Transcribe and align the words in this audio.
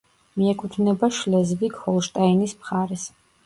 მიეკუთვნება 0.37 1.11
შლეზვიგ-ჰოლშტაინის 1.19 2.59
მხარეს. 2.61 3.09